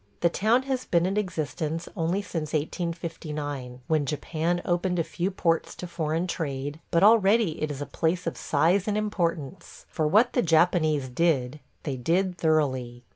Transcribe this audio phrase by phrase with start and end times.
[0.21, 5.75] The town has been in existence only since 1859, when Japan opened a few ports
[5.75, 10.33] to foreign trade, but already it is a place of size and importance; for what
[10.33, 13.03] the Japanese did, they did thoroughly.